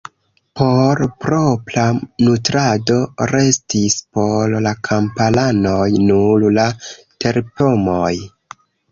Por 0.59 0.99
propra 1.23 1.81
nutrado 2.27 2.95
restis 3.31 3.97
por 4.17 4.55
la 4.67 4.71
kamparanoj 4.87 5.83
nur 6.05 6.47
la 6.55 6.65
terpomoj. 7.25 8.11